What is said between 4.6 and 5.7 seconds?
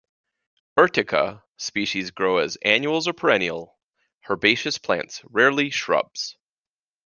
plants, rarely